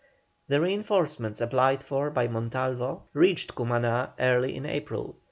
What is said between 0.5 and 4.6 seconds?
reinforcements applied for by Montalvo reached Cumaná early